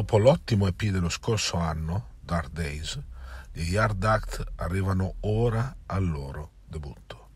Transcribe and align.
Dopo 0.00 0.16
l'ottimo 0.16 0.66
EP 0.66 0.84
dello 0.84 1.10
scorso 1.10 1.58
anno, 1.58 2.12
Dark 2.22 2.52
Days, 2.52 2.98
gli 3.52 3.72
Yard 3.72 4.02
Act 4.02 4.42
arrivano 4.56 5.16
ora 5.20 5.76
al 5.84 6.08
loro 6.08 6.52
debutto. 6.64 7.28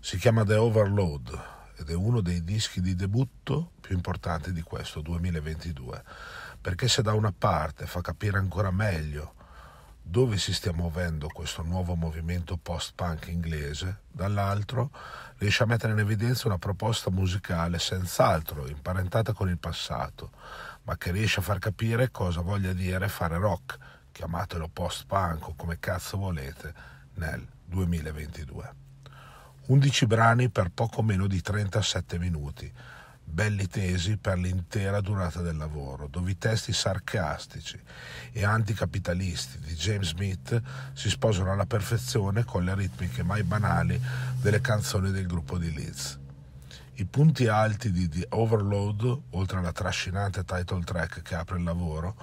Si 0.00 0.18
chiama 0.18 0.44
The 0.44 0.56
Overload 0.56 1.44
ed 1.78 1.88
è 1.88 1.94
uno 1.94 2.20
dei 2.20 2.44
dischi 2.44 2.82
di 2.82 2.94
debutto 2.94 3.70
più 3.80 3.94
importanti 3.94 4.52
di 4.52 4.60
questo 4.60 5.00
2022, 5.00 6.04
perché 6.60 6.88
se 6.88 7.00
da 7.00 7.14
una 7.14 7.32
parte 7.32 7.86
fa 7.86 8.02
capire 8.02 8.36
ancora 8.36 8.70
meglio 8.70 9.32
dove 10.06 10.36
si 10.36 10.52
stia 10.52 10.74
muovendo 10.74 11.28
questo 11.28 11.62
nuovo 11.62 11.94
movimento 11.94 12.58
post-punk 12.58 13.28
inglese, 13.28 14.00
dall'altro 14.12 14.90
riesce 15.38 15.62
a 15.62 15.66
mettere 15.66 15.94
in 15.94 15.98
evidenza 15.98 16.46
una 16.46 16.58
proposta 16.58 17.10
musicale 17.10 17.78
senz'altro 17.78 18.68
imparentata 18.68 19.32
con 19.32 19.48
il 19.48 19.56
passato, 19.58 20.30
ma 20.82 20.98
che 20.98 21.10
riesce 21.10 21.40
a 21.40 21.42
far 21.42 21.58
capire 21.58 22.10
cosa 22.10 22.42
voglia 22.42 22.74
dire 22.74 23.08
fare 23.08 23.38
rock, 23.38 23.78
chiamatelo 24.12 24.68
post-punk 24.68 25.48
o 25.48 25.54
come 25.56 25.78
cazzo 25.80 26.18
volete, 26.18 26.74
nel 27.14 27.44
2022. 27.64 28.74
11 29.66 30.06
brani 30.06 30.50
per 30.50 30.68
poco 30.68 31.02
meno 31.02 31.26
di 31.26 31.40
37 31.40 32.18
minuti, 32.18 32.70
belli 33.24 33.66
tesi 33.66 34.16
per 34.16 34.38
l'intera 34.38 35.00
durata 35.00 35.40
del 35.40 35.56
lavoro, 35.56 36.06
dove 36.06 36.30
i 36.30 36.38
testi 36.38 36.72
sarcastici 36.72 37.80
e 38.30 38.44
anticapitalisti 38.44 39.58
di 39.58 39.74
James 39.74 40.08
Smith 40.08 40.62
si 40.92 41.08
sposano 41.08 41.50
alla 41.50 41.66
perfezione 41.66 42.44
con 42.44 42.64
le 42.64 42.74
ritmiche 42.74 43.22
mai 43.22 43.42
banali 43.42 44.00
delle 44.40 44.60
canzoni 44.60 45.10
del 45.10 45.26
gruppo 45.26 45.58
di 45.58 45.72
Leeds. 45.74 46.18
I 46.96 47.06
punti 47.06 47.48
alti 47.48 47.90
di 47.90 48.08
The 48.08 48.26
Overload, 48.28 49.22
oltre 49.30 49.58
alla 49.58 49.72
trascinante 49.72 50.44
title 50.44 50.84
track 50.84 51.22
che 51.22 51.34
apre 51.34 51.56
il 51.56 51.64
lavoro, 51.64 52.14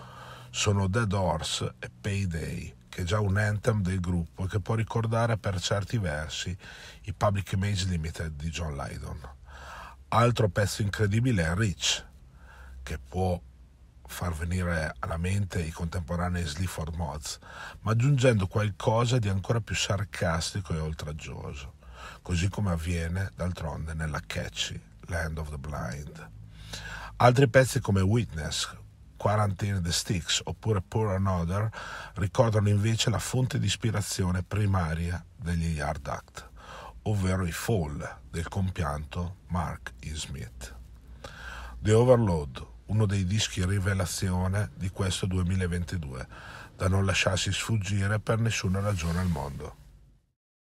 sono 0.49 0.87
Dead 0.87 1.11
Horse 1.11 1.75
e 1.79 1.89
Payday, 1.89 2.73
che 2.87 3.01
è 3.01 3.03
già 3.03 3.19
un 3.19 3.35
anthem 3.35 3.81
del 3.81 3.99
gruppo 3.99 4.45
e 4.45 4.47
che 4.47 4.61
può 4.61 4.75
ricordare 4.75 5.37
per 5.37 5.59
certi 5.59 5.97
versi 5.97 6.55
i 7.01 7.13
Public 7.13 7.51
Image 7.51 7.87
Limited 7.87 8.33
di 8.35 8.49
John 8.49 8.77
Lydon. 8.77 9.39
Altro 10.13 10.49
pezzo 10.49 10.81
incredibile 10.81 11.45
è 11.45 11.53
Rich, 11.55 12.05
che 12.83 12.99
può 12.99 13.41
far 14.07 14.33
venire 14.33 14.93
alla 14.99 15.15
mente 15.15 15.61
i 15.61 15.71
contemporanei 15.71 16.43
Sleaford 16.43 16.95
Mods, 16.95 17.39
ma 17.79 17.91
aggiungendo 17.91 18.45
qualcosa 18.47 19.19
di 19.19 19.29
ancora 19.29 19.61
più 19.61 19.73
sarcastico 19.73 20.73
e 20.73 20.79
oltraggioso, 20.79 21.75
così 22.21 22.49
come 22.49 22.71
avviene 22.71 23.31
d'altronde 23.37 23.93
nella 23.93 24.19
catchy 24.27 24.77
Land 25.05 25.37
of 25.37 25.49
the 25.49 25.57
Blind. 25.57 26.29
Altri 27.15 27.47
pezzi 27.47 27.79
come 27.79 28.01
Witness, 28.01 28.69
Quarantine 29.15 29.79
the 29.79 29.93
Sticks 29.93 30.41
oppure 30.43 30.81
Poor 30.81 31.11
Another 31.11 31.69
ricordano 32.15 32.67
invece 32.67 33.09
la 33.09 33.19
fonte 33.19 33.59
di 33.59 33.65
ispirazione 33.67 34.43
primaria 34.43 35.23
degli 35.37 35.67
Yard 35.67 36.05
Act 36.05 36.49
ovvero 37.03 37.45
i 37.45 37.51
Fall 37.51 38.17
del 38.29 38.47
compianto 38.47 39.37
Mark 39.47 39.93
E. 39.99 40.15
Smith. 40.15 40.75
The 41.79 41.93
Overload, 41.93 42.65
uno 42.87 43.05
dei 43.05 43.25
dischi 43.25 43.65
rivelazione 43.65 44.71
di 44.75 44.89
questo 44.89 45.25
2022, 45.25 46.27
da 46.75 46.87
non 46.87 47.05
lasciarsi 47.05 47.51
sfuggire 47.51 48.19
per 48.19 48.39
nessuna 48.39 48.79
ragione 48.79 49.19
al 49.19 49.27
mondo. 49.27 49.80